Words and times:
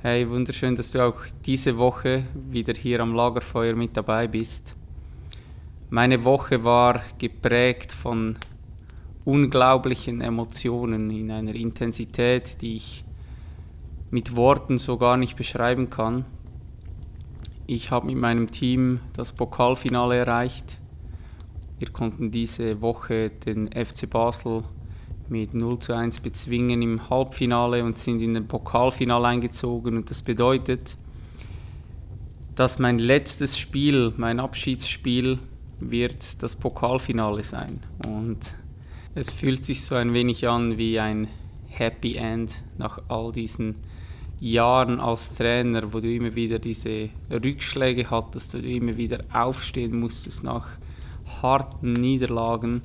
Hey, 0.00 0.30
wunderschön, 0.30 0.76
dass 0.76 0.92
du 0.92 1.04
auch 1.04 1.16
diese 1.44 1.76
Woche 1.76 2.22
wieder 2.32 2.72
hier 2.72 3.00
am 3.00 3.16
Lagerfeuer 3.16 3.74
mit 3.74 3.96
dabei 3.96 4.28
bist. 4.28 4.76
Meine 5.90 6.22
Woche 6.22 6.62
war 6.62 7.02
geprägt 7.18 7.90
von 7.90 8.38
unglaublichen 9.24 10.20
Emotionen 10.20 11.10
in 11.10 11.32
einer 11.32 11.52
Intensität, 11.52 12.62
die 12.62 12.76
ich 12.76 13.04
mit 14.12 14.36
Worten 14.36 14.78
so 14.78 14.98
gar 14.98 15.16
nicht 15.16 15.34
beschreiben 15.34 15.90
kann. 15.90 16.24
Ich 17.66 17.90
habe 17.90 18.06
mit 18.06 18.18
meinem 18.18 18.52
Team 18.52 19.00
das 19.14 19.32
Pokalfinale 19.32 20.18
erreicht. 20.18 20.78
Wir 21.80 21.90
konnten 21.90 22.30
diese 22.30 22.80
Woche 22.82 23.30
den 23.30 23.66
FC 23.72 24.08
Basel 24.08 24.62
mit 25.30 25.54
0 25.54 25.78
zu 25.78 25.94
1 25.94 26.20
bezwingen 26.20 26.82
im 26.82 27.10
Halbfinale 27.10 27.84
und 27.84 27.96
sind 27.96 28.20
in 28.20 28.34
den 28.34 28.46
Pokalfinale 28.46 29.28
eingezogen. 29.28 29.96
Und 29.96 30.10
das 30.10 30.22
bedeutet, 30.22 30.96
dass 32.54 32.78
mein 32.78 32.98
letztes 32.98 33.58
Spiel, 33.58 34.12
mein 34.16 34.40
Abschiedsspiel, 34.40 35.38
wird 35.80 36.42
das 36.42 36.56
Pokalfinale 36.56 37.44
sein. 37.44 37.80
Und 38.06 38.56
es 39.14 39.30
fühlt 39.30 39.64
sich 39.64 39.84
so 39.84 39.94
ein 39.94 40.12
wenig 40.12 40.48
an 40.48 40.78
wie 40.78 40.98
ein 40.98 41.28
Happy 41.68 42.16
End 42.16 42.62
nach 42.76 43.00
all 43.08 43.32
diesen 43.32 43.76
Jahren 44.40 45.00
als 45.00 45.34
Trainer, 45.34 45.92
wo 45.92 46.00
du 46.00 46.12
immer 46.12 46.34
wieder 46.34 46.58
diese 46.58 47.10
Rückschläge 47.30 48.10
hattest, 48.10 48.54
wo 48.54 48.58
du 48.58 48.68
immer 48.68 48.96
wieder 48.96 49.24
aufstehen 49.32 49.98
musstest 49.98 50.44
nach 50.44 50.68
harten 51.42 51.92
Niederlagen 51.92 52.82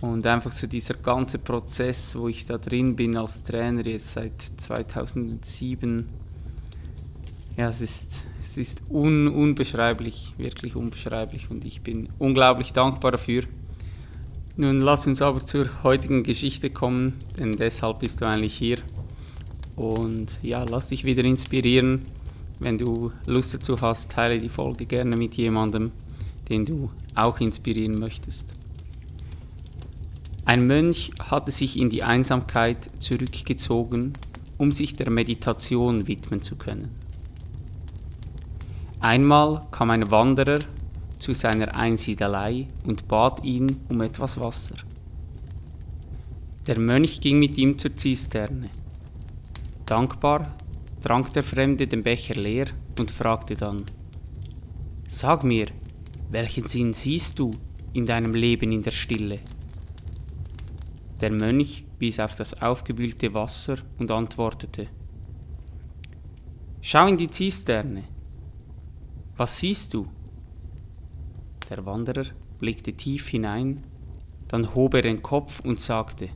und 0.00 0.26
einfach 0.26 0.52
so 0.52 0.66
dieser 0.66 0.94
ganze 0.94 1.38
Prozess, 1.38 2.14
wo 2.16 2.28
ich 2.28 2.44
da 2.44 2.58
drin 2.58 2.96
bin 2.96 3.16
als 3.16 3.42
Trainer 3.42 3.86
jetzt 3.86 4.12
seit 4.12 4.40
2007, 4.56 6.08
ja, 7.56 7.68
es 7.70 7.80
ist, 7.80 8.22
es 8.40 8.58
ist 8.58 8.82
un, 8.90 9.28
unbeschreiblich, 9.28 10.34
wirklich 10.36 10.76
unbeschreiblich 10.76 11.50
und 11.50 11.64
ich 11.64 11.80
bin 11.80 12.10
unglaublich 12.18 12.72
dankbar 12.74 13.12
dafür. 13.12 13.44
Nun 14.58 14.80
lass 14.82 15.06
uns 15.06 15.22
aber 15.22 15.40
zur 15.40 15.68
heutigen 15.82 16.22
Geschichte 16.22 16.70
kommen, 16.70 17.14
denn 17.38 17.52
deshalb 17.52 18.00
bist 18.00 18.20
du 18.20 18.26
eigentlich 18.26 18.54
hier. 18.54 18.78
Und 19.74 20.38
ja, 20.42 20.64
lass 20.64 20.88
dich 20.88 21.04
wieder 21.04 21.24
inspirieren. 21.24 22.02
Wenn 22.58 22.78
du 22.78 23.12
Lust 23.26 23.52
dazu 23.52 23.76
hast, 23.80 24.12
teile 24.12 24.40
die 24.40 24.48
Folge 24.48 24.86
gerne 24.86 25.16
mit 25.16 25.34
jemandem, 25.34 25.92
den 26.48 26.64
du 26.64 26.90
auch 27.14 27.38
inspirieren 27.40 27.98
möchtest. 27.98 28.46
Ein 30.46 30.64
Mönch 30.68 31.10
hatte 31.18 31.50
sich 31.50 31.76
in 31.76 31.90
die 31.90 32.04
Einsamkeit 32.04 32.88
zurückgezogen, 33.00 34.12
um 34.58 34.70
sich 34.70 34.94
der 34.94 35.10
Meditation 35.10 36.06
widmen 36.06 36.40
zu 36.40 36.54
können. 36.54 36.94
Einmal 39.00 39.66
kam 39.72 39.90
ein 39.90 40.08
Wanderer 40.12 40.60
zu 41.18 41.32
seiner 41.32 41.74
Einsiedelei 41.74 42.68
und 42.84 43.08
bat 43.08 43.42
ihn 43.42 43.80
um 43.88 44.00
etwas 44.00 44.38
Wasser. 44.38 44.76
Der 46.68 46.78
Mönch 46.78 47.20
ging 47.20 47.40
mit 47.40 47.58
ihm 47.58 47.76
zur 47.76 47.96
Zisterne. 47.96 48.68
Dankbar 49.84 50.54
trank 51.02 51.32
der 51.32 51.42
Fremde 51.42 51.88
den 51.88 52.04
Becher 52.04 52.36
leer 52.36 52.68
und 53.00 53.10
fragte 53.10 53.56
dann, 53.56 53.82
Sag 55.08 55.42
mir, 55.42 55.66
welchen 56.30 56.68
Sinn 56.68 56.94
siehst 56.94 57.40
du 57.40 57.50
in 57.92 58.06
deinem 58.06 58.34
Leben 58.34 58.70
in 58.70 58.84
der 58.84 58.92
Stille? 58.92 59.40
Der 61.20 61.30
Mönch 61.30 61.84
wies 61.98 62.20
auf 62.20 62.34
das 62.34 62.60
aufgewühlte 62.60 63.32
Wasser 63.32 63.78
und 63.98 64.10
antwortete 64.10 64.88
Schau 66.82 67.06
in 67.06 67.16
die 67.16 67.28
Zisterne. 67.28 68.04
Was 69.36 69.58
siehst 69.58 69.94
du? 69.94 70.06
Der 71.68 71.84
Wanderer 71.84 72.26
blickte 72.58 72.92
tief 72.92 73.28
hinein, 73.28 73.82
dann 74.48 74.74
hob 74.74 74.94
er 74.94 75.02
den 75.02 75.22
Kopf 75.22 75.60
und 75.60 75.80
sagte 75.80 76.28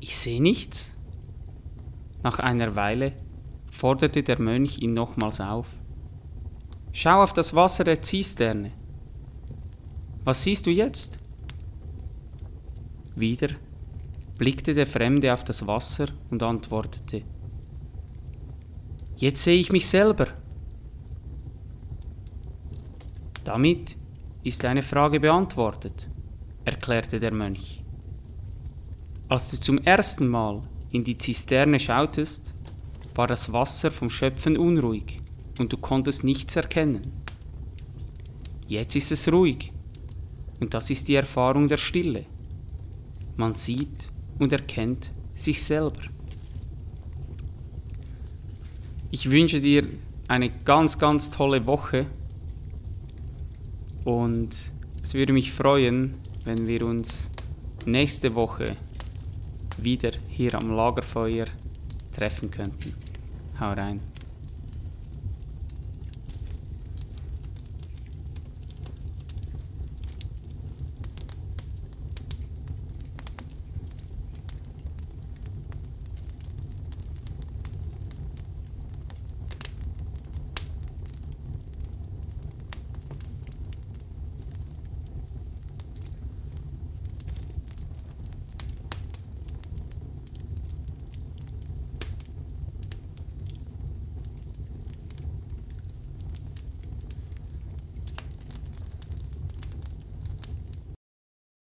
Ich 0.00 0.16
sehe 0.16 0.42
nichts. 0.42 0.96
Nach 2.22 2.38
einer 2.38 2.74
Weile 2.76 3.12
forderte 3.70 4.22
der 4.22 4.40
Mönch 4.40 4.78
ihn 4.78 4.94
nochmals 4.94 5.40
auf. 5.40 5.68
Schau 6.92 7.22
auf 7.22 7.34
das 7.34 7.54
Wasser 7.54 7.84
der 7.84 8.02
Zisterne. 8.02 8.72
Was 10.24 10.42
siehst 10.42 10.66
du 10.66 10.70
jetzt? 10.70 11.17
Wieder 13.18 13.48
blickte 14.38 14.74
der 14.74 14.86
Fremde 14.86 15.32
auf 15.34 15.42
das 15.44 15.66
Wasser 15.66 16.06
und 16.30 16.42
antwortete, 16.42 17.22
Jetzt 19.16 19.42
sehe 19.42 19.58
ich 19.58 19.72
mich 19.72 19.88
selber. 19.88 20.28
Damit 23.42 23.96
ist 24.44 24.64
eine 24.64 24.82
Frage 24.82 25.18
beantwortet, 25.18 26.08
erklärte 26.64 27.18
der 27.18 27.32
Mönch. 27.32 27.82
Als 29.28 29.50
du 29.50 29.58
zum 29.58 29.78
ersten 29.78 30.28
Mal 30.28 30.62
in 30.92 31.02
die 31.02 31.18
Zisterne 31.18 31.80
schautest, 31.80 32.54
war 33.16 33.26
das 33.26 33.52
Wasser 33.52 33.90
vom 33.90 34.08
Schöpfen 34.08 34.56
unruhig 34.56 35.16
und 35.58 35.72
du 35.72 35.76
konntest 35.76 36.22
nichts 36.22 36.54
erkennen. 36.54 37.02
Jetzt 38.68 38.94
ist 38.94 39.10
es 39.10 39.32
ruhig 39.32 39.72
und 40.60 40.74
das 40.74 40.90
ist 40.90 41.08
die 41.08 41.16
Erfahrung 41.16 41.66
der 41.66 41.78
Stille. 41.78 42.26
Man 43.38 43.54
sieht 43.54 44.08
und 44.40 44.52
erkennt 44.52 45.10
sich 45.34 45.62
selber. 45.62 46.02
Ich 49.12 49.30
wünsche 49.30 49.60
dir 49.60 49.86
eine 50.26 50.50
ganz, 50.50 50.98
ganz 50.98 51.30
tolle 51.30 51.64
Woche 51.64 52.06
und 54.04 54.50
es 55.04 55.14
würde 55.14 55.32
mich 55.32 55.52
freuen, 55.52 56.14
wenn 56.44 56.66
wir 56.66 56.84
uns 56.84 57.30
nächste 57.86 58.34
Woche 58.34 58.76
wieder 59.76 60.10
hier 60.28 60.54
am 60.54 60.72
Lagerfeuer 60.72 61.46
treffen 62.12 62.50
könnten. 62.50 62.92
Hau 63.60 63.72
rein. 63.72 64.00